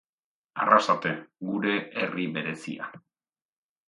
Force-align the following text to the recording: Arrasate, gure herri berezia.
Arrasate, 0.61 1.11
gure 1.49 1.73
herri 2.05 2.25
berezia. 2.39 2.89